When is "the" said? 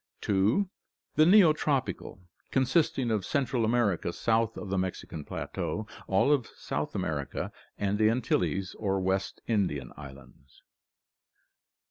1.13-1.25, 4.69-4.77, 7.99-8.09